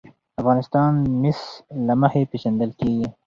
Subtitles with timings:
[0.41, 1.39] افغانستان د مس
[1.85, 3.07] له مخې پېژندل کېږي.